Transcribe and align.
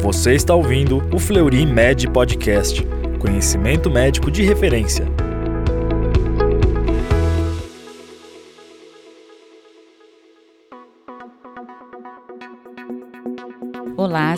Você 0.00 0.34
está 0.34 0.54
ouvindo 0.54 1.02
o 1.12 1.18
Fleury 1.18 1.66
Med 1.66 2.06
Podcast, 2.10 2.86
conhecimento 3.18 3.90
médico 3.90 4.30
de 4.30 4.44
referência. 4.44 5.17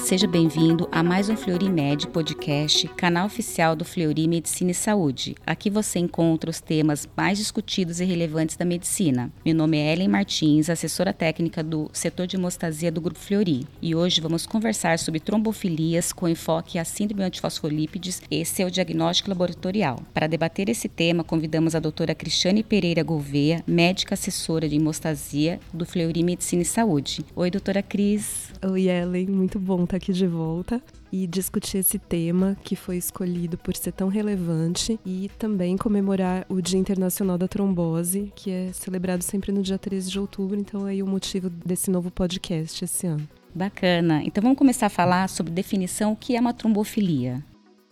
Seja 0.00 0.26
bem-vindo 0.26 0.88
a 0.90 1.02
mais 1.02 1.28
um 1.28 1.36
Fleury 1.36 1.68
Podcast, 2.10 2.88
canal 2.96 3.26
oficial 3.26 3.76
do 3.76 3.84
Fleury 3.84 4.26
Medicina 4.26 4.70
e 4.70 4.74
Saúde. 4.74 5.36
Aqui 5.46 5.68
você 5.68 5.98
encontra 5.98 6.50
os 6.50 6.60
temas 6.60 7.06
mais 7.14 7.38
discutidos 7.38 8.00
e 8.00 8.04
relevantes 8.04 8.56
da 8.56 8.64
medicina. 8.64 9.30
Meu 9.44 9.54
nome 9.54 9.76
é 9.76 9.92
Ellen 9.92 10.08
Martins, 10.08 10.70
assessora 10.70 11.12
técnica 11.12 11.62
do 11.62 11.90
setor 11.92 12.26
de 12.26 12.36
hemostasia 12.36 12.90
do 12.90 13.00
Grupo 13.00 13.20
Fleury. 13.20 13.66
E 13.80 13.94
hoje 13.94 14.22
vamos 14.22 14.46
conversar 14.46 14.98
sobre 14.98 15.20
trombofilias 15.20 16.12
com 16.12 16.28
enfoque 16.28 16.78
à 16.78 16.84
síndrome 16.84 17.22
antifosfolípides. 17.22 18.22
Esse 18.30 18.62
é 18.62 18.66
o 18.66 18.70
diagnóstico 18.70 19.28
laboratorial. 19.28 20.00
Para 20.14 20.26
debater 20.26 20.70
esse 20.70 20.88
tema, 20.88 21.22
convidamos 21.22 21.74
a 21.74 21.80
doutora 21.80 22.14
Cristiane 22.14 22.62
Pereira 22.62 23.02
Gouveia, 23.02 23.62
médica 23.66 24.14
assessora 24.14 24.68
de 24.68 24.76
hemostasia 24.76 25.60
do 25.72 25.84
Fleury 25.84 26.22
Medicina 26.22 26.62
e 26.62 26.66
Saúde. 26.66 27.24
Oi, 27.36 27.50
doutora 27.50 27.82
Cris. 27.82 28.50
Oi, 28.62 28.88
Ellen, 28.88 29.26
muito 29.26 29.58
bom 29.58 29.86
estar 29.90 29.96
aqui 29.96 30.12
de 30.12 30.26
volta 30.26 30.80
e 31.10 31.26
discutir 31.26 31.78
esse 31.78 31.98
tema 31.98 32.56
que 32.62 32.76
foi 32.76 32.96
escolhido 32.96 33.58
por 33.58 33.74
ser 33.74 33.92
tão 33.92 34.08
relevante 34.08 35.00
e 35.04 35.28
também 35.38 35.76
comemorar 35.76 36.46
o 36.48 36.60
Dia 36.60 36.78
Internacional 36.78 37.36
da 37.36 37.48
Trombose, 37.48 38.32
que 38.36 38.50
é 38.50 38.72
celebrado 38.72 39.22
sempre 39.22 39.50
no 39.50 39.62
dia 39.62 39.78
13 39.78 40.10
de 40.10 40.20
outubro, 40.20 40.58
então 40.58 40.86
é 40.86 41.02
o 41.02 41.06
motivo 41.06 41.50
desse 41.50 41.90
novo 41.90 42.10
podcast 42.10 42.84
esse 42.84 43.06
ano. 43.06 43.28
Bacana. 43.52 44.22
Então 44.24 44.40
vamos 44.40 44.56
começar 44.56 44.86
a 44.86 44.90
falar 44.90 45.28
sobre 45.28 45.52
definição 45.52 46.12
o 46.12 46.16
que 46.16 46.36
é 46.36 46.40
uma 46.40 46.54
trombofilia. 46.54 47.42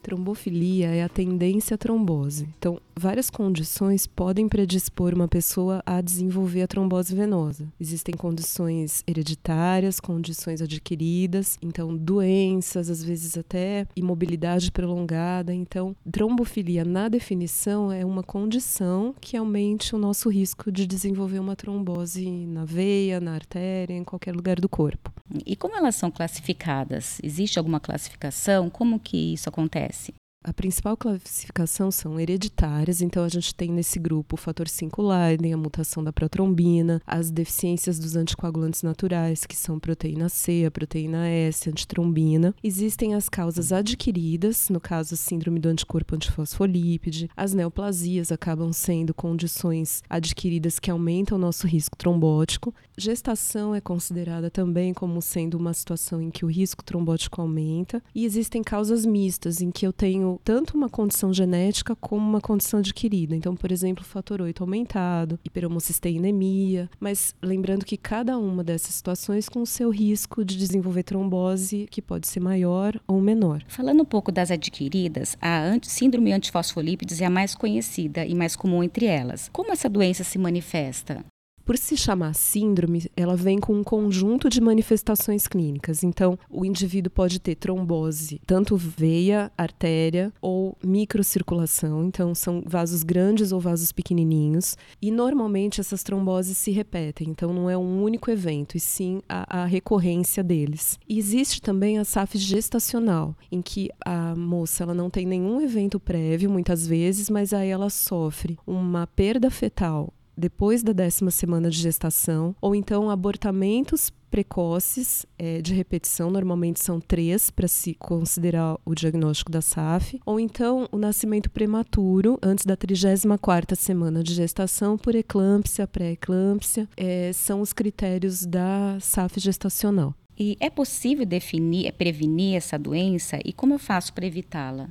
Trombofilia 0.09 0.89
é 0.89 1.03
a 1.03 1.09
tendência 1.09 1.75
à 1.75 1.77
trombose. 1.79 2.49
Então, 2.59 2.81
várias 2.97 3.29
condições 3.29 4.07
podem 4.07 4.49
predispor 4.49 5.13
uma 5.13 5.29
pessoa 5.29 5.83
a 5.85 6.01
desenvolver 6.01 6.63
a 6.63 6.67
trombose 6.67 7.15
venosa. 7.15 7.69
Existem 7.79 8.15
condições 8.15 9.05
hereditárias, 9.07 10.01
condições 10.01 10.63
adquiridas, 10.63 11.59
então 11.61 11.95
doenças, 11.95 12.89
às 12.89 13.05
vezes 13.05 13.37
até 13.37 13.87
imobilidade 13.95 14.73
prolongada. 14.73 15.53
Então, 15.53 15.95
trombofilia, 16.11 16.87
na 16.87 17.11
definição, 17.11 17.93
é 17.93 18.03
uma 18.03 18.23
condição 18.23 19.15
que 19.21 19.37
aumente 19.37 19.95
o 19.95 19.99
nosso 19.99 20.31
risco 20.31 20.73
de 20.73 20.87
desenvolver 20.87 21.39
uma 21.39 21.55
trombose 21.55 22.47
na 22.47 22.65
veia, 22.65 23.21
na 23.21 23.35
artéria, 23.35 23.93
em 23.93 24.05
qualquer 24.05 24.35
lugar 24.35 24.59
do 24.59 24.71
corpo. 24.71 25.08
E 25.45 25.57
como 25.57 25.77
elas 25.77 25.97
são 25.97 26.11
classificadas? 26.11 27.19
Existe 27.23 27.59
alguma 27.59 27.81
classificação? 27.81 28.71
Como 28.71 28.99
que 28.99 29.35
isso 29.35 29.49
acontece? 29.49 30.15
A 30.49 30.53
principal 30.55 30.97
classificação 30.97 31.91
são 31.91 32.19
hereditárias, 32.19 33.03
então 33.03 33.23
a 33.23 33.29
gente 33.29 33.55
tem 33.55 33.71
nesse 33.71 33.99
grupo 33.99 34.35
o 34.35 34.39
fator 34.39 34.67
5 34.67 35.03
Leiden, 35.03 35.53
a 35.53 35.59
mutação 35.59 36.03
da 36.03 36.11
protrombina, 36.11 37.03
as 37.07 37.31
deficiências 37.31 37.99
dos 37.99 38.17
anticoagulantes 38.17 38.83
naturais, 38.83 39.45
que 39.45 39.55
são 39.55 39.79
proteína 39.79 40.31
C, 40.31 40.65
a 40.67 40.71
proteína 40.71 41.29
S, 41.29 41.69
antitrombina. 41.69 42.55
Existem 42.65 43.15
as 43.15 43.29
causas 43.29 43.73
adquiridas, 43.73 44.71
no 44.71 44.81
caso 44.81 45.13
a 45.13 45.17
síndrome 45.19 45.61
do 45.61 45.69
anticorpo 45.69 46.15
antifosfolípide. 46.15 47.29
As 47.37 47.53
neoplasias 47.53 48.33
acabam 48.33 48.73
sendo 48.73 49.13
condições 49.13 50.03
adquiridas 50.09 50.79
que 50.79 50.91
aumentam 50.91 51.37
o 51.37 51.41
nosso 51.41 51.67
risco 51.67 51.95
trombótico. 51.95 52.75
Gestação 52.97 53.75
é 53.75 53.83
considerada 53.83 54.51
também 54.51 54.95
como 54.95 55.21
sendo 55.21 55.59
uma 55.59 55.75
situação 55.75 56.23
em 56.23 56.31
que 56.31 56.47
o 56.47 56.51
risco 56.51 56.83
trombótico 56.83 57.43
aumenta. 57.43 58.03
E 58.15 58.25
existem 58.25 58.63
causas 58.63 59.05
mistas, 59.05 59.61
em 59.61 59.71
que 59.71 59.87
eu 59.87 59.93
tenho 59.93 60.38
tanto 60.45 60.77
uma 60.77 60.89
condição 60.89 61.33
genética 61.33 61.95
como 61.97 62.27
uma 62.27 62.41
condição 62.41 62.81
adquirida. 62.81 63.35
Então, 63.35 63.55
por 63.55 63.71
exemplo, 63.71 64.05
fator 64.05 64.41
8 64.41 64.63
aumentado, 64.63 65.39
hiperhomocisteinemia, 65.45 66.89
mas 66.99 67.35
lembrando 67.43 67.85
que 67.85 67.97
cada 67.97 68.39
uma 68.39 68.65
dessas 68.65 68.95
situações 68.95 69.49
com 69.49 69.63
o 69.63 69.67
seu 69.67 69.91
risco 69.91 70.45
de 70.45 70.57
desenvolver 70.57 71.03
trombose, 71.03 71.87
que 71.91 72.01
pode 72.01 72.27
ser 72.27 72.41
maior 72.41 72.99
ou 73.07 73.21
menor. 73.21 73.63
Falando 73.69 74.03
um 74.03 74.07
pouco 74.07 74.33
das 74.33 74.51
adquiridas, 74.51 75.37
a 75.41 75.79
síndrome 75.83 76.33
antifosfolípides 76.33 77.21
é 77.21 77.27
a 77.27 77.31
mais 77.31 77.55
conhecida 77.55 78.25
e 78.25 78.35
mais 78.35 78.57
comum 78.57 78.83
entre 78.83 79.07
elas. 79.07 79.49
Como 79.53 79.73
essa 79.73 79.89
doença 79.89 80.25
se 80.25 80.39
manifesta? 80.39 81.25
Por 81.69 81.77
se 81.77 81.99
chamar 81.99 82.35
síndrome, 82.35 83.11
ela 83.15 83.37
vem 83.37 83.59
com 83.59 83.75
um 83.75 83.85
conjunto 83.85 84.49
de 84.49 84.59
manifestações 84.59 85.47
clínicas. 85.47 86.03
Então, 86.03 86.39
o 86.49 86.65
indivíduo 86.65 87.11
pode 87.11 87.39
ter 87.39 87.57
trombose, 87.57 88.41
tanto 88.47 88.75
veia, 88.75 89.53
artéria 89.55 90.33
ou 90.41 90.79
microcirculação. 90.83 92.07
Então, 92.07 92.35
são 92.35 92.63
vasos 92.65 93.03
grandes 93.03 93.53
ou 93.53 93.61
vasos 93.61 93.93
pequenininhos. 93.93 94.79
E 95.03 95.11
normalmente 95.11 95.79
essas 95.79 96.03
tromboses 96.03 96.57
se 96.57 96.71
repetem. 96.71 97.29
Então, 97.29 97.53
não 97.53 97.69
é 97.69 97.77
um 97.77 98.03
único 98.03 98.31
evento, 98.31 98.75
e 98.75 98.81
sim 98.81 99.21
a, 99.29 99.65
a 99.65 99.67
recorrência 99.67 100.43
deles. 100.43 100.99
E 101.07 101.19
existe 101.19 101.61
também 101.61 101.99
a 101.99 102.05
SAF 102.07 102.39
gestacional, 102.39 103.37
em 103.53 103.61
que 103.61 103.91
a 104.03 104.35
moça 104.35 104.85
ela 104.85 104.95
não 104.95 105.11
tem 105.11 105.27
nenhum 105.27 105.61
evento 105.61 106.01
prévio, 106.01 106.49
muitas 106.49 106.87
vezes, 106.87 107.29
mas 107.29 107.53
aí 107.53 107.69
ela 107.69 107.91
sofre 107.91 108.57
uma 108.67 109.07
perda 109.07 109.51
fetal 109.51 110.15
depois 110.39 110.83
da 110.83 110.93
décima 110.93 111.31
semana 111.31 111.69
de 111.69 111.79
gestação, 111.79 112.55
ou 112.61 112.75
então 112.75 113.11
abortamentos 113.11 114.11
precoces 114.31 115.27
é, 115.39 115.61
de 115.61 115.75
repetição, 115.75 116.31
normalmente 116.31 116.81
são 116.81 117.01
três 117.01 117.51
para 117.51 117.67
se 117.67 117.95
considerar 117.95 118.79
o 118.85 118.95
diagnóstico 118.95 119.51
da 119.51 119.61
SAF, 119.61 120.21
ou 120.25 120.39
então 120.39 120.89
o 120.93 120.99
nascimento 120.99 121.51
prematuro 121.51 122.39
antes 122.43 122.65
da 122.65 122.77
34ª 122.77 123.75
semana 123.75 124.23
de 124.23 124.35
gestação 124.35 124.97
por 124.97 125.15
eclâmpsia, 125.15 125.87
pré-eclâmpsia, 125.87 126.89
é, 126.97 127.33
são 127.33 127.61
os 127.61 127.73
critérios 127.73 128.45
da 128.47 128.99
SAF 129.01 129.41
gestacional. 129.41 130.15
E 130.39 130.57
é 130.61 130.71
possível 130.71 131.27
definir, 131.27 131.93
prevenir 131.95 132.57
essa 132.57 132.79
doença 132.79 133.41
e 133.45 133.53
como 133.53 133.75
eu 133.75 133.79
faço 133.79 134.13
para 134.13 134.27
evitá-la? 134.27 134.89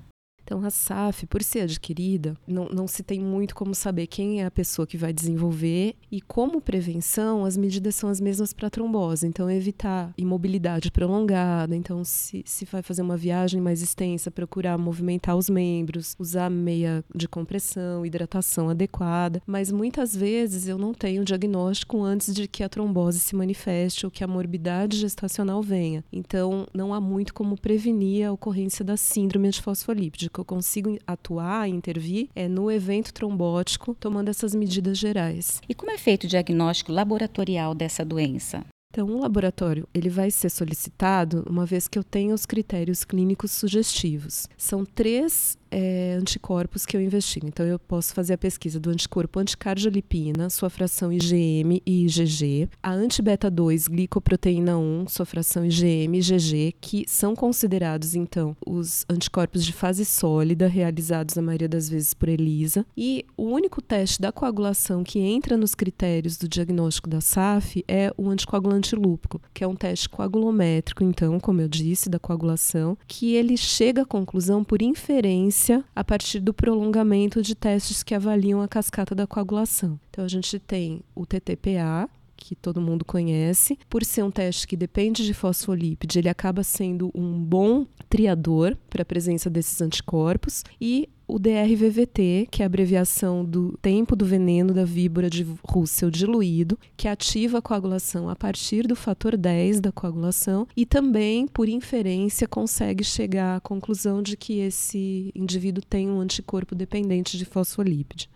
Então, 0.47 0.63
a 0.63 0.69
SAF, 0.69 1.25
por 1.25 1.44
ser 1.44 1.63
adquirida, 1.63 2.38
não, 2.47 2.69
não 2.69 2.88
se 2.88 3.03
tem 3.03 3.19
muito 3.19 3.53
como 3.53 3.75
saber 3.75 4.08
quem 4.08 4.41
é 4.41 4.46
a 4.46 4.52
pessoa 4.52 4.88
que 4.88 4.96
vai 4.96 5.12
desenvolver 5.12 5.96
e, 6.09 6.22
como 6.22 6.62
prevenção, 6.62 7.44
as 7.44 7.58
medidas 7.58 7.96
são 7.96 8.09
as 8.09 8.22
mesmas 8.22 8.53
para 8.53 8.69
trombose. 8.69 9.28
Então, 9.28 9.52
evitar 9.52 10.13
imobilidade 10.18 10.90
prolongada. 10.90 11.75
Então, 11.75 12.02
se, 12.06 12.44
se 12.46 12.63
vai 12.63 12.81
fazer 12.81 13.02
uma 13.02 13.18
viagem 13.18 13.59
mais 13.59 13.81
extensa, 13.81 14.31
procurar 14.31 14.78
movimentar 14.78 15.36
os 15.36 15.50
membros, 15.50 16.16
usar 16.18 16.50
meia 16.50 17.03
de 17.13 17.28
compressão, 17.28 18.06
hidratação 18.06 18.69
adequada. 18.69 19.41
Mas 19.46 19.69
muitas 19.69 20.16
vezes 20.16 20.66
eu 20.66 20.78
não 20.78 20.94
tenho 20.94 21.25
diagnóstico 21.25 22.02
antes 22.02 22.34
de 22.34 22.47
que 22.47 22.63
a 22.63 22.69
trombose 22.69 23.19
se 23.19 23.36
manifeste 23.36 24.06
ou 24.06 24.12
que 24.12 24.24
a 24.24 24.28
morbidade 24.28 24.96
gestacional 24.96 25.62
venha. 25.62 26.06
Então, 26.09 26.66
não 26.74 26.94
há 26.94 27.02
muito 27.02 27.34
como 27.34 27.59
prevenir 27.59 28.25
a 28.25 28.31
ocorrência 28.31 28.86
da 28.86 28.96
síndrome 28.96 29.50
antifosfolípide 29.50 30.30
que 30.38 30.42
eu 30.42 30.46
consigo 30.46 30.98
atuar, 31.08 31.68
intervir, 31.68 32.30
é 32.36 32.48
no 32.48 32.70
evento 32.70 33.12
trombótico, 33.12 33.96
tomando 34.00 34.30
essas 34.30 34.53
medidas 34.53 34.98
gerais. 34.98 35.59
E 35.68 35.74
como 35.74 35.92
é 35.92 35.98
feito 35.98 36.25
o 36.25 36.28
diagnóstico 36.28 36.92
laboratorial 36.92 37.74
dessa 37.74 38.06
doença? 38.06 38.64
Então, 38.92 39.08
o 39.09 39.20
laboratório 39.20 39.88
ele 39.94 40.09
vai 40.09 40.31
ser 40.31 40.50
solicitado 40.50 41.44
uma 41.50 41.66
vez 41.66 41.88
que 41.88 42.00
eu 42.00 42.03
tenha 42.03 42.34
os 42.34 42.46
critérios 42.46 43.03
clínicos 43.03 43.52
sugestivos. 43.52 44.48
São 44.56 44.86
três 44.86 45.58
é, 45.72 46.18
anticorpos 46.20 46.86
que 46.86 46.96
eu 46.96 47.02
investigo. 47.02 47.48
Então, 47.48 47.66
eu 47.66 47.80
posso 47.80 48.14
fazer 48.14 48.34
a 48.34 48.38
pesquisa 48.38 48.80
do 48.80 48.90
anticorpo 48.90 49.40
anticardiolipina, 49.40 50.50
sua 50.50 50.70
fração 50.70 51.12
IgM 51.12 51.82
e 51.86 52.06
IgG, 52.06 52.70
a 52.82 52.92
anti-beta-2 52.92 53.90
glicoproteína 53.90 54.78
1, 54.78 55.08
sua 55.08 55.26
fração 55.26 55.66
IgM 55.66 56.16
e 56.16 56.20
IgG, 56.20 56.76
que 56.80 57.06
são 57.08 57.36
considerados, 57.36 58.16
então, 58.16 58.56
os 58.66 59.06
anticorpos 59.10 59.66
de 59.66 59.74
fase 59.74 60.06
sólida, 60.06 60.68
realizados 60.68 61.36
na 61.36 61.42
maioria 61.42 61.70
das 61.70 61.90
vezes 61.90 62.13
por 62.13 62.30
ELISA. 62.30 62.86
E 62.96 63.25
o 63.36 63.44
único 63.44 63.81
teste 63.81 64.22
da 64.22 64.31
coagulação 64.31 65.04
que 65.04 65.20
entra 65.20 65.58
nos 65.58 65.75
critérios 65.75 66.38
do 66.38 66.48
diagnóstico 66.48 67.10
da 67.10 67.22
SAF 67.22 67.84
é 67.88 68.12
o 68.18 68.30
anticoagulante 68.30 68.96
lúpico, 68.96 69.42
que 69.54 69.63
é 69.63 69.68
um 69.68 69.75
teste 69.75 70.08
coagulométrico, 70.10 71.04
então, 71.04 71.40
como 71.40 71.62
eu 71.62 71.68
disse, 71.68 72.10
da 72.10 72.20
coagulação, 72.20 72.98
que 73.08 73.36
ele 73.36 73.58
chega 73.58 74.04
à 74.04 74.06
conclusão 74.06 74.63
por 74.63 74.81
inferência 74.81 75.56
a 75.95 76.04
partir 76.04 76.39
do 76.39 76.54
prolongamento 76.54 77.42
de 77.42 77.56
testes 77.56 78.04
que 78.04 78.13
avaliam 78.13 78.62
a 78.62 78.68
cascata 78.68 79.13
da 79.15 79.27
coagulação. 79.27 80.00
Então, 80.09 80.24
a 80.24 80.27
gente 80.27 80.59
tem 80.59 81.01
o 81.15 81.25
TTPA, 81.25 82.09
que 82.38 82.56
todo 82.56 82.80
mundo 82.80 83.04
conhece. 83.04 83.77
Por 83.89 84.06
ser 84.06 84.24
um 84.24 84.31
teste 84.31 84.68
que 84.68 84.77
depende 84.77 85.25
de 85.25 85.33
fosfolípide, 85.33 86.19
ele 86.19 86.30
acaba 86.30 86.63
sendo 86.63 87.12
um 87.13 87.33
bom 87.39 87.86
triador 88.09 88.77
para 88.89 89.01
a 89.01 89.06
presença 89.06 89.50
desses 89.50 89.81
anticorpos 89.81 90.63
e 90.80 91.09
o 91.27 91.38
DRVVT, 91.38 92.47
que 92.50 92.62
é 92.62 92.65
a 92.65 92.68
abreviação 92.68 93.44
do 93.44 93.77
tempo 93.81 94.15
do 94.15 94.25
veneno 94.25 94.74
da 94.74 94.85
víbora 94.85 95.29
de 95.29 95.45
Russell 95.68 96.09
diluído, 96.09 96.79
que 96.95 97.07
ativa 97.07 97.57
a 97.57 97.62
coagulação 97.62 98.29
a 98.29 98.35
partir 98.35 98.88
do 98.88 98.95
fator 98.95 99.35
10 99.35 99.81
da 99.81 99.91
coagulação 99.91 100.65
e 100.75 100.85
também, 100.85 101.45
por 101.45 101.68
inferência, 101.68 102.47
consegue 102.47 103.03
chegar 103.03 103.57
à 103.57 103.59
conclusão 103.59 104.21
de 104.21 104.38
que 104.38 104.59
esse 104.59 105.31
indivíduo 105.35 105.83
tem 105.83 106.09
um 106.09 106.21
anticorpo 106.21 106.74
dependente 106.74 107.38
de 107.38 107.44
fosfolípide. 107.44 108.29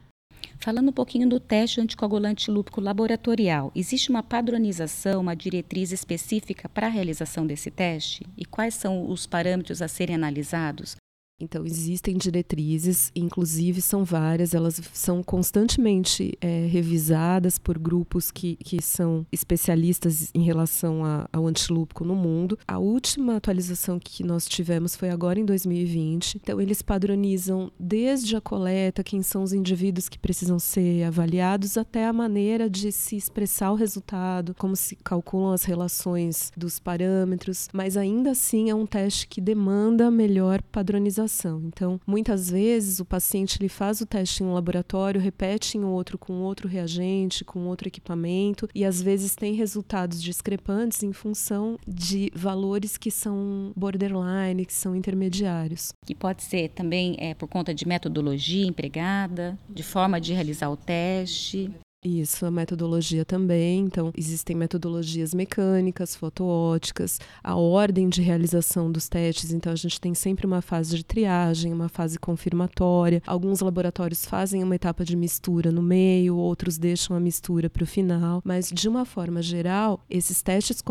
Falando 0.58 0.90
um 0.90 0.94
pouquinho 0.94 1.30
do 1.30 1.40
teste 1.40 1.80
anticoagulante 1.80 2.52
lúpico 2.52 2.82
laboratorial, 2.82 3.72
existe 3.74 4.10
uma 4.10 4.22
padronização, 4.22 5.22
uma 5.22 5.36
diretriz 5.36 5.92
específica 5.92 6.68
para 6.68 6.88
a 6.88 6.90
realização 6.90 7.48
desse 7.48 7.72
teste? 7.72 8.26
E 8.38 8.44
quais 8.44 8.74
são 8.74 9.10
os 9.10 9.26
parâmetros 9.26 9.82
a 9.82 9.88
serem 9.88 10.16
analisados? 10.16 10.96
Então, 11.44 11.66
existem 11.66 12.16
diretrizes, 12.18 13.12
inclusive 13.16 13.82
são 13.82 14.04
várias, 14.04 14.54
elas 14.54 14.80
são 14.94 15.24
constantemente 15.24 16.38
é, 16.40 16.68
revisadas 16.68 17.58
por 17.58 17.80
grupos 17.80 18.30
que, 18.30 18.56
que 18.58 18.82
são 18.82 19.26
especialistas 19.32 20.30
em 20.36 20.44
relação 20.44 21.04
a, 21.04 21.28
ao 21.34 21.48
antilúpico 21.48 22.06
no 22.06 22.16
mundo. 22.16 22.58
A 22.68 22.78
última 22.78 23.38
atualização 23.38 24.00
que 24.00 24.24
nós 24.24 24.46
tivemos 24.46 24.96
foi 24.96 25.10
agora 25.10 25.40
em 25.40 25.46
2020. 25.46 26.36
Então, 26.36 26.62
eles 26.62 26.82
padronizam 26.82 27.72
desde 27.80 28.36
a 28.36 28.42
coleta, 28.42 29.04
quem 29.04 29.24
são 29.24 29.44
os 29.44 29.54
indivíduos 29.54 30.08
que 30.08 30.20
precisam 30.20 30.60
ser 30.60 31.04
avaliados, 31.04 31.78
até 31.78 32.06
a 32.06 32.14
maneira 32.14 32.70
de 32.70 32.92
se 32.92 33.16
expressar 33.16 33.72
o 33.72 33.76
resultado, 33.76 34.56
como 34.58 34.76
se 34.76 34.96
calculam 34.98 35.54
as 35.54 35.64
relações 35.64 36.52
dos 36.56 36.80
parâmetros, 36.80 37.68
mas 37.74 37.98
ainda 37.98 38.32
assim 38.32 38.70
é 38.70 38.76
um 38.76 38.86
teste 38.86 39.28
que 39.28 39.42
demanda 39.42 40.12
melhor 40.12 40.62
padronização 40.62 41.31
então, 41.66 42.00
muitas 42.06 42.50
vezes 42.50 43.00
o 43.00 43.06
paciente 43.06 43.58
ele 43.60 43.70
faz 43.70 44.02
o 44.02 44.06
teste 44.06 44.44
em 44.44 44.46
um 44.46 44.54
laboratório, 44.54 45.20
repete 45.22 45.78
em 45.78 45.84
outro 45.84 46.18
com 46.18 46.42
outro 46.42 46.68
reagente, 46.68 47.44
com 47.44 47.68
outro 47.68 47.88
equipamento 47.88 48.68
e 48.74 48.84
às 48.84 49.02
vezes 49.02 49.36
tem 49.36 49.54
resultados 49.54 50.22
discrepantes 50.22 51.04
em 51.04 51.14
função 51.14 51.78
de 51.88 52.32
valores 52.36 52.98
que 52.98 53.12
são 53.12 53.72
borderline, 53.76 54.66
que 54.66 54.74
são 54.74 54.96
intermediários. 54.96 55.90
Que 56.06 56.16
pode 56.16 56.44
ser 56.44 56.70
também 56.70 57.16
é, 57.20 57.34
por 57.34 57.48
conta 57.48 57.74
de 57.74 57.88
metodologia 57.88 58.66
empregada, 58.66 59.58
de 59.70 59.84
forma 59.84 60.20
de 60.20 60.34
realizar 60.34 60.70
o 60.70 60.78
teste. 60.78 61.72
Isso, 62.04 62.48
a 62.48 62.52
metodologia 62.52 63.24
também. 63.24 63.82
Então, 63.82 64.12
existem 64.18 64.56
metodologias 64.56 65.36
mecânicas, 65.36 66.16
fotoóticas, 66.16 67.20
a 67.44 67.56
ordem 67.56 68.10
de 68.10 68.24
realização 68.24 68.92
dos 68.92 69.08
testes. 69.08 69.52
Então, 69.52 69.72
a 69.72 69.76
gente 69.76 70.02
tem 70.02 70.16
sempre 70.16 70.48
uma 70.48 70.64
fase 70.64 70.98
de 70.98 71.06
triagem, 71.06 71.72
uma 71.72 71.88
fase 71.88 72.18
confirmatória. 72.18 73.22
Alguns 73.26 73.60
laboratórios 73.60 74.26
fazem 74.26 74.64
uma 74.64 74.76
etapa 74.76 75.06
de 75.06 75.16
mistura 75.16 75.72
no 75.72 75.84
meio, 75.84 76.38
outros 76.38 76.80
deixam 76.80 77.16
a 77.16 77.20
mistura 77.20 77.70
para 77.70 77.84
o 77.84 77.88
final. 77.88 78.42
Mas, 78.44 78.70
de 78.70 78.90
uma 78.90 79.06
forma 79.06 79.40
geral, 79.40 80.04
esses 80.10 80.42
testes 80.42 80.82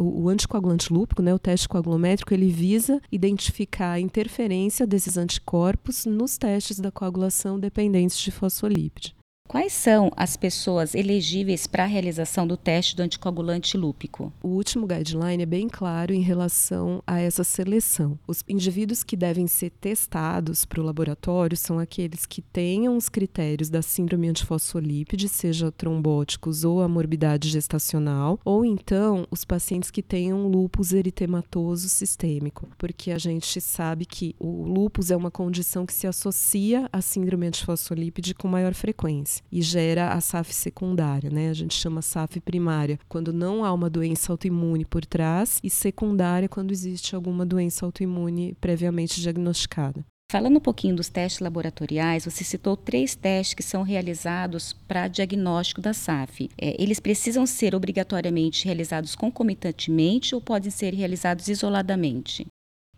o, 0.00 0.22
o 0.22 0.28
anticoagulante 0.30 0.90
lúpico, 0.90 1.20
né, 1.20 1.34
o 1.34 1.38
teste 1.38 1.68
coagulométrico, 1.68 2.32
ele 2.32 2.48
visa 2.48 2.98
identificar 3.12 3.92
a 3.92 4.00
interferência 4.00 4.86
desses 4.86 5.18
anticorpos 5.18 6.06
nos 6.06 6.38
testes 6.38 6.80
da 6.80 6.90
coagulação 6.90 7.60
dependentes 7.60 8.18
de 8.18 8.30
fosfolípide. 8.30 9.15
Quais 9.48 9.72
são 9.72 10.10
as 10.16 10.36
pessoas 10.36 10.92
elegíveis 10.92 11.68
para 11.68 11.84
a 11.84 11.86
realização 11.86 12.48
do 12.48 12.56
teste 12.56 12.96
do 12.96 13.02
anticoagulante 13.02 13.76
lúpico? 13.76 14.32
O 14.42 14.48
último 14.48 14.88
guideline 14.88 15.44
é 15.44 15.46
bem 15.46 15.68
claro 15.68 16.12
em 16.12 16.20
relação 16.20 17.00
a 17.06 17.20
essa 17.20 17.44
seleção. 17.44 18.18
Os 18.26 18.42
indivíduos 18.48 19.04
que 19.04 19.16
devem 19.16 19.46
ser 19.46 19.70
testados 19.70 20.64
para 20.64 20.80
o 20.80 20.84
laboratório 20.84 21.56
são 21.56 21.78
aqueles 21.78 22.26
que 22.26 22.42
tenham 22.42 22.96
os 22.96 23.08
critérios 23.08 23.70
da 23.70 23.82
síndrome 23.82 24.28
antifosfolípide, 24.28 25.28
seja 25.28 25.70
trombóticos 25.70 26.64
ou 26.64 26.82
a 26.82 26.88
morbidade 26.88 27.48
gestacional, 27.48 28.40
ou 28.44 28.64
então 28.64 29.28
os 29.30 29.44
pacientes 29.44 29.92
que 29.92 30.02
tenham 30.02 30.48
lúpus 30.48 30.92
eritematoso 30.92 31.88
sistêmico, 31.88 32.68
porque 32.76 33.12
a 33.12 33.18
gente 33.18 33.60
sabe 33.60 34.06
que 34.06 34.34
o 34.40 34.64
lúpus 34.64 35.12
é 35.12 35.16
uma 35.16 35.30
condição 35.30 35.86
que 35.86 35.94
se 35.94 36.08
associa 36.08 36.88
à 36.92 37.00
síndrome 37.00 37.46
antifosfolípide 37.46 38.34
com 38.34 38.48
maior 38.48 38.74
frequência 38.74 39.35
e 39.50 39.62
gera 39.62 40.12
a 40.12 40.20
SAF 40.20 40.52
secundária, 40.52 41.30
né? 41.30 41.50
A 41.50 41.54
gente 41.54 41.74
chama 41.74 42.02
SAF 42.02 42.40
primária 42.40 42.98
quando 43.08 43.32
não 43.32 43.64
há 43.64 43.72
uma 43.72 43.90
doença 43.90 44.32
autoimune 44.32 44.84
por 44.84 45.04
trás 45.04 45.60
e 45.62 45.70
secundária 45.70 46.48
quando 46.48 46.72
existe 46.72 47.14
alguma 47.14 47.44
doença 47.44 47.84
autoimune 47.84 48.56
previamente 48.60 49.20
diagnosticada. 49.20 50.04
Falando 50.28 50.56
um 50.56 50.60
pouquinho 50.60 50.96
dos 50.96 51.08
testes 51.08 51.38
laboratoriais, 51.38 52.24
você 52.24 52.42
citou 52.42 52.76
três 52.76 53.14
testes 53.14 53.54
que 53.54 53.62
são 53.62 53.82
realizados 53.82 54.72
para 54.72 55.06
diagnóstico 55.06 55.80
da 55.80 55.94
SAF. 55.94 56.50
É, 56.58 56.82
eles 56.82 56.98
precisam 56.98 57.46
ser 57.46 57.76
obrigatoriamente 57.76 58.64
realizados 58.64 59.14
concomitantemente 59.14 60.34
ou 60.34 60.40
podem 60.40 60.70
ser 60.70 60.94
realizados 60.94 61.46
isoladamente? 61.46 62.44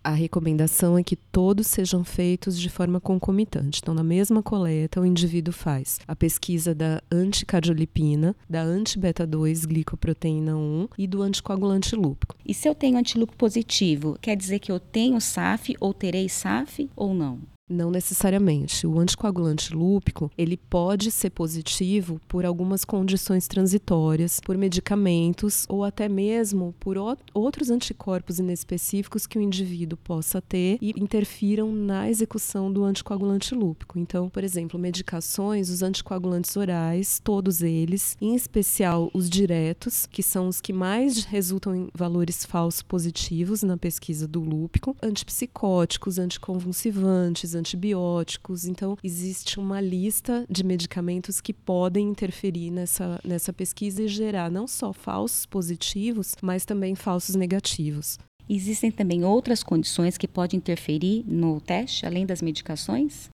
A 0.03 0.11
recomendação 0.11 0.97
é 0.97 1.03
que 1.03 1.17
todos 1.17 1.67
sejam 1.67 2.05
feitos 2.05 2.59
de 2.59 2.69
forma 2.69 3.01
concomitante. 3.01 3.81
Então, 3.83 3.95
na 3.95 4.05
mesma 4.05 4.43
coleta, 4.43 5.01
o 5.01 5.07
indivíduo 5.07 5.53
faz 5.53 5.99
a 6.07 6.15
pesquisa 6.15 6.75
da 6.75 7.03
anticardiolipina, 7.11 8.35
da 8.49 8.63
anti-beta-2 8.63 9.67
glicoproteína 9.67 10.57
1 10.57 10.89
e 10.97 11.07
do 11.07 11.23
anticoagulante 11.23 11.95
lúpico. 11.95 12.37
E 12.47 12.55
se 12.55 12.69
eu 12.69 12.75
tenho 12.75 12.99
antilúpico 12.99 13.37
positivo, 13.37 14.17
quer 14.21 14.37
dizer 14.37 14.59
que 14.59 14.73
eu 14.73 14.81
tenho 14.81 15.21
SAF 15.21 15.75
ou 15.81 15.93
terei 15.93 16.29
SAF 16.29 16.89
ou 16.97 17.13
não? 17.15 17.41
Não 17.69 17.91
necessariamente. 17.91 18.87
O 18.87 18.99
anticoagulante 18.99 19.75
lúpico, 19.75 20.31
ele 20.39 20.57
pode 20.57 21.11
ser 21.11 21.31
positivo 21.31 22.19
por 22.27 22.47
algumas 22.47 22.85
condições 22.85 23.47
transitórias, 23.47 24.41
por 24.41 24.57
medicamentos 24.57 25.67
ou 25.69 25.85
até 25.85 26.09
mesmo 26.09 26.75
por 26.81 26.97
outros 27.35 27.71
anticorpos 27.71 28.39
inespecíficos 28.39 29.27
que 29.27 29.39
o 29.39 29.43
indivíduo 29.43 29.99
possa 29.99 30.41
ter 30.41 30.79
e 30.81 30.95
interfiram 30.97 31.71
na 31.71 32.09
execução 32.09 32.73
do 32.73 32.85
anticoagulante 32.85 33.55
lúpico. 33.55 33.99
Então, 33.99 34.31
por 34.31 34.43
exemplo, 34.43 34.79
medicações, 34.79 35.69
os 35.69 35.83
anticoagulantes 35.83 36.57
orais, 36.57 37.21
todos 37.23 37.61
eles, 37.61 38.17
em 38.21 38.35
especial 38.35 39.11
os 39.13 39.29
diretos, 39.29 40.07
que 40.07 40.23
são 40.23 40.49
os 40.49 40.61
que 40.61 40.73
mais 40.73 41.25
resultam 41.25 41.75
em 41.75 41.89
valores 41.95 42.47
falsos 42.47 42.83
positivos 42.83 43.63
na 43.63 43.77
pesquisa 43.77 44.27
do 44.27 44.41
lúpico, 44.41 44.97
antipsicóticos, 45.03 46.19
anticonvulsivantes, 46.19 47.58
antibióticos. 47.59 48.65
Então, 48.65 48.97
existe 49.03 49.59
uma 49.59 49.81
lista 49.81 50.47
de 50.49 50.65
medicamentos 50.65 51.41
que 51.41 51.53
podem 51.53 52.09
interferir 52.09 52.71
nessa, 52.71 53.21
nessa 53.25 53.53
pesquisa 53.53 54.03
e 54.03 54.09
gerar 54.09 54.51
não 54.51 54.67
só 54.67 54.93
falsos 54.93 55.45
positivos, 55.45 56.35
mas 56.41 56.65
também 56.65 56.95
falsos 56.95 57.35
negativos. 57.35 58.19
Existem 58.49 58.91
também 58.91 59.25
outras 59.25 59.63
condições 59.63 60.17
que 60.17 60.27
podem 60.27 60.57
interferir 60.57 61.23
no 61.27 61.61
teste, 61.61 62.07
além 62.07 62.25
das 62.25 62.41
medicações? 62.41 63.29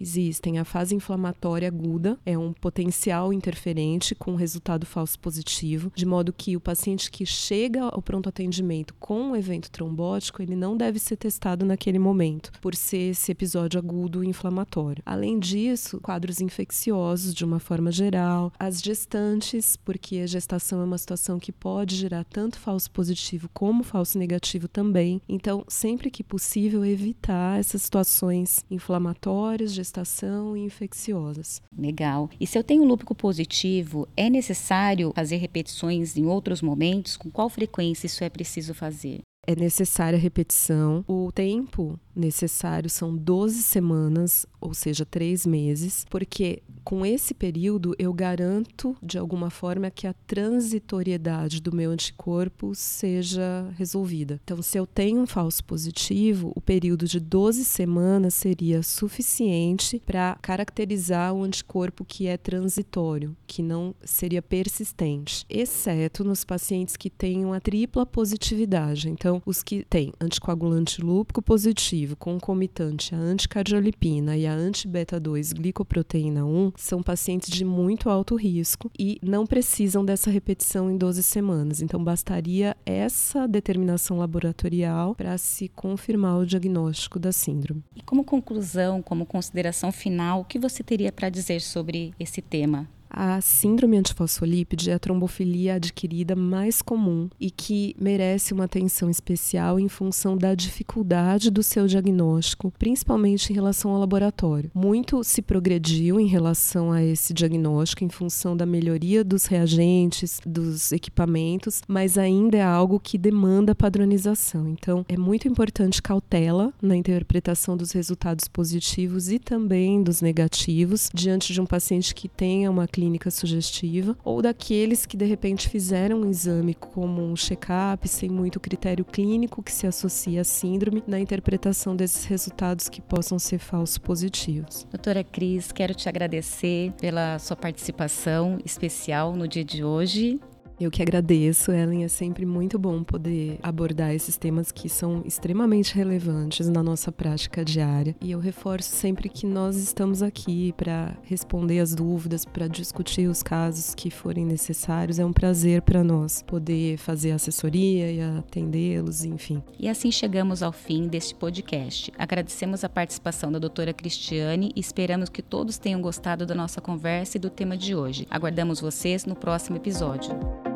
Existem 0.00 0.58
a 0.58 0.64
fase 0.64 0.94
inflamatória 0.94 1.68
aguda, 1.68 2.18
é 2.24 2.36
um 2.36 2.52
potencial 2.52 3.32
interferente 3.32 4.14
com 4.14 4.34
resultado 4.34 4.86
falso 4.86 5.18
positivo, 5.18 5.92
de 5.94 6.04
modo 6.04 6.32
que 6.32 6.56
o 6.56 6.60
paciente 6.60 7.10
que 7.10 7.24
chega 7.24 7.82
ao 7.82 8.02
pronto 8.02 8.28
atendimento 8.28 8.94
com 8.94 9.20
um 9.20 9.36
evento 9.36 9.70
trombótico, 9.70 10.42
ele 10.42 10.56
não 10.56 10.76
deve 10.76 10.98
ser 10.98 11.16
testado 11.16 11.64
naquele 11.64 11.98
momento, 11.98 12.52
por 12.60 12.74
ser 12.74 13.10
esse 13.10 13.32
episódio 13.32 13.78
agudo 13.78 14.24
inflamatório. 14.24 15.02
Além 15.06 15.38
disso, 15.38 16.00
quadros 16.00 16.40
infecciosos 16.40 17.34
de 17.34 17.44
uma 17.44 17.58
forma 17.58 17.90
geral, 17.90 18.52
as 18.58 18.80
gestantes, 18.80 19.76
porque 19.76 20.18
a 20.18 20.26
gestação 20.26 20.80
é 20.80 20.84
uma 20.84 20.98
situação 20.98 21.38
que 21.38 21.52
pode 21.52 21.96
gerar 21.96 22.24
tanto 22.24 22.58
falso 22.58 22.90
positivo 22.90 23.48
como 23.52 23.82
falso 23.82 24.18
negativo 24.18 24.68
também. 24.68 25.20
Então, 25.28 25.64
sempre 25.68 26.10
que 26.10 26.24
possível, 26.24 26.84
evitar 26.84 27.58
essas 27.58 27.82
situações 27.82 28.64
inflamatórias, 28.70 29.72
gestação 29.84 30.56
e 30.56 30.64
infecciosas. 30.64 31.62
Legal. 31.76 32.28
E 32.40 32.46
se 32.46 32.58
eu 32.58 32.64
tenho 32.64 32.84
lúpico 32.84 33.14
positivo, 33.14 34.08
é 34.16 34.28
necessário 34.28 35.12
fazer 35.14 35.36
repetições 35.36 36.16
em 36.16 36.26
outros 36.26 36.60
momentos? 36.60 37.16
Com 37.16 37.30
qual 37.30 37.48
frequência 37.48 38.06
isso 38.06 38.24
é 38.24 38.30
preciso 38.30 38.74
fazer? 38.74 39.20
É 39.46 39.54
necessária 39.54 40.18
repetição. 40.18 41.04
O 41.06 41.30
tempo 41.30 42.00
necessário 42.16 42.88
são 42.88 43.14
12 43.14 43.62
semanas, 43.62 44.46
ou 44.58 44.72
seja, 44.72 45.04
três 45.04 45.44
meses, 45.44 46.06
porque 46.08 46.62
com 46.84 47.04
esse 47.04 47.32
período 47.32 47.94
eu 47.98 48.12
garanto 48.12 48.94
de 49.02 49.16
alguma 49.16 49.48
forma 49.48 49.90
que 49.90 50.06
a 50.06 50.12
transitoriedade 50.12 51.60
do 51.60 51.74
meu 51.74 51.90
anticorpo 51.90 52.74
seja 52.74 53.68
resolvida. 53.76 54.38
Então, 54.44 54.60
se 54.60 54.78
eu 54.78 54.86
tenho 54.86 55.20
um 55.20 55.26
falso 55.26 55.64
positivo, 55.64 56.52
o 56.54 56.60
período 56.60 57.06
de 57.06 57.18
12 57.18 57.64
semanas 57.64 58.34
seria 58.34 58.82
suficiente 58.82 60.02
para 60.04 60.36
caracterizar 60.42 61.32
o 61.32 61.42
anticorpo 61.42 62.04
que 62.04 62.26
é 62.26 62.36
transitório, 62.36 63.34
que 63.46 63.62
não 63.62 63.94
seria 64.04 64.42
persistente, 64.42 65.46
exceto 65.48 66.22
nos 66.22 66.44
pacientes 66.44 66.96
que 66.96 67.08
têm 67.08 67.44
uma 67.44 67.60
tripla 67.60 68.04
positividade. 68.04 69.08
Então, 69.08 69.40
os 69.46 69.62
que 69.62 69.84
têm 69.84 70.12
anticoagulante 70.20 71.00
lúpico 71.00 71.40
positivo, 71.40 72.14
concomitante 72.16 73.14
a 73.14 73.18
anticardiolipina 73.18 74.36
e 74.36 74.46
a 74.46 74.52
anti-beta-2 74.52 75.54
glicoproteína 75.54 76.44
1, 76.44 76.73
são 76.76 77.02
pacientes 77.02 77.50
de 77.50 77.64
muito 77.64 78.08
alto 78.10 78.36
risco 78.36 78.90
e 78.98 79.18
não 79.22 79.46
precisam 79.46 80.04
dessa 80.04 80.30
repetição 80.30 80.90
em 80.90 80.96
12 80.96 81.22
semanas. 81.22 81.82
Então, 81.82 82.02
bastaria 82.02 82.76
essa 82.84 83.46
determinação 83.46 84.18
laboratorial 84.18 85.14
para 85.14 85.36
se 85.38 85.68
confirmar 85.68 86.38
o 86.38 86.46
diagnóstico 86.46 87.18
da 87.18 87.32
síndrome. 87.32 87.82
E 87.94 88.02
como 88.02 88.24
conclusão, 88.24 89.02
como 89.02 89.26
consideração 89.26 89.92
final, 89.92 90.40
o 90.40 90.44
que 90.44 90.58
você 90.58 90.82
teria 90.82 91.12
para 91.12 91.28
dizer 91.28 91.60
sobre 91.60 92.12
esse 92.18 92.40
tema? 92.40 92.88
A 93.16 93.40
síndrome 93.40 93.96
antifosfolípide 93.96 94.90
é 94.90 94.94
a 94.94 94.98
trombofilia 94.98 95.74
adquirida 95.74 96.34
mais 96.34 96.82
comum 96.82 97.30
e 97.38 97.48
que 97.48 97.94
merece 97.96 98.52
uma 98.52 98.64
atenção 98.64 99.08
especial 99.08 99.78
em 99.78 99.88
função 99.88 100.36
da 100.36 100.52
dificuldade 100.52 101.48
do 101.48 101.62
seu 101.62 101.86
diagnóstico, 101.86 102.72
principalmente 102.76 103.52
em 103.52 103.54
relação 103.54 103.92
ao 103.92 104.00
laboratório. 104.00 104.68
Muito 104.74 105.22
se 105.22 105.40
progrediu 105.40 106.18
em 106.18 106.26
relação 106.26 106.90
a 106.90 107.04
esse 107.04 107.32
diagnóstico 107.32 108.02
em 108.02 108.08
função 108.08 108.56
da 108.56 108.66
melhoria 108.66 109.22
dos 109.22 109.46
reagentes, 109.46 110.40
dos 110.44 110.90
equipamentos, 110.90 111.82
mas 111.86 112.18
ainda 112.18 112.56
é 112.56 112.62
algo 112.64 112.98
que 112.98 113.16
demanda 113.16 113.76
padronização. 113.76 114.68
Então, 114.68 115.06
é 115.08 115.16
muito 115.16 115.46
importante 115.46 116.02
cautela 116.02 116.74
na 116.82 116.96
interpretação 116.96 117.76
dos 117.76 117.92
resultados 117.92 118.48
positivos 118.48 119.30
e 119.30 119.38
também 119.38 120.02
dos 120.02 120.20
negativos 120.20 121.10
diante 121.14 121.52
de 121.52 121.60
um 121.60 121.66
paciente 121.66 122.12
que 122.12 122.28
tenha 122.28 122.68
uma 122.68 122.88
clínica 122.88 123.03
clínica 123.04 123.30
sugestiva, 123.30 124.16
ou 124.24 124.40
daqueles 124.40 125.04
que 125.04 125.16
de 125.16 125.26
repente 125.26 125.68
fizeram 125.68 126.22
um 126.22 126.30
exame 126.30 126.72
como 126.72 127.22
um 127.22 127.36
check-up 127.36 128.08
sem 128.08 128.30
muito 128.30 128.58
critério 128.58 129.04
clínico 129.04 129.62
que 129.62 129.70
se 129.70 129.86
associa 129.86 130.40
à 130.40 130.44
síndrome 130.44 131.02
na 131.06 131.20
interpretação 131.20 131.94
desses 131.94 132.24
resultados 132.24 132.88
que 132.88 133.02
possam 133.02 133.38
ser 133.38 133.58
falsos 133.58 133.98
positivos. 133.98 134.86
Doutora 134.90 135.22
Cris, 135.22 135.70
quero 135.70 135.94
te 135.94 136.08
agradecer 136.08 136.92
pela 136.98 137.38
sua 137.38 137.56
participação 137.56 138.58
especial 138.64 139.36
no 139.36 139.46
dia 139.46 139.64
de 139.64 139.84
hoje 139.84 140.40
eu 140.80 140.90
que 140.90 141.02
agradeço, 141.02 141.70
Ellen. 141.70 142.04
É 142.04 142.08
sempre 142.08 142.44
muito 142.44 142.78
bom 142.78 143.02
poder 143.02 143.58
abordar 143.62 144.14
esses 144.14 144.36
temas 144.36 144.72
que 144.72 144.88
são 144.88 145.22
extremamente 145.24 145.94
relevantes 145.94 146.68
na 146.68 146.82
nossa 146.82 147.12
prática 147.12 147.64
diária. 147.64 148.16
E 148.20 148.30
eu 148.30 148.38
reforço 148.38 148.90
sempre 148.90 149.28
que 149.28 149.46
nós 149.46 149.76
estamos 149.76 150.22
aqui 150.22 150.72
para 150.76 151.16
responder 151.22 151.80
as 151.80 151.94
dúvidas, 151.94 152.44
para 152.44 152.68
discutir 152.68 153.28
os 153.28 153.42
casos 153.42 153.94
que 153.94 154.10
forem 154.10 154.44
necessários. 154.44 155.18
É 155.18 155.24
um 155.24 155.32
prazer 155.32 155.82
para 155.82 156.02
nós 156.02 156.42
poder 156.42 156.96
fazer 156.98 157.32
assessoria 157.32 158.10
e 158.10 158.20
atendê-los, 158.20 159.24
enfim. 159.24 159.62
E 159.78 159.88
assim 159.88 160.10
chegamos 160.10 160.62
ao 160.62 160.72
fim 160.72 161.06
deste 161.06 161.34
podcast. 161.34 162.12
Agradecemos 162.18 162.84
a 162.84 162.88
participação 162.88 163.50
da 163.50 163.58
doutora 163.58 163.92
Cristiane 163.92 164.72
e 164.74 164.80
esperamos 164.80 165.28
que 165.28 165.42
todos 165.42 165.78
tenham 165.78 166.00
gostado 166.00 166.46
da 166.46 166.54
nossa 166.54 166.80
conversa 166.80 167.36
e 167.36 167.40
do 167.40 167.50
tema 167.50 167.76
de 167.76 167.94
hoje. 167.94 168.26
Aguardamos 168.30 168.80
vocês 168.80 169.24
no 169.24 169.34
próximo 169.34 169.76
episódio. 169.76 170.73